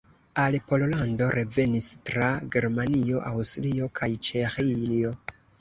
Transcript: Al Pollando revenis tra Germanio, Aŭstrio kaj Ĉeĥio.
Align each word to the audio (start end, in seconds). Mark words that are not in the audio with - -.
Al 0.43 0.55
Pollando 0.69 1.27
revenis 1.35 1.89
tra 2.11 2.31
Germanio, 2.57 3.21
Aŭstrio 3.33 3.93
kaj 4.01 4.11
Ĉeĥio. 4.31 5.17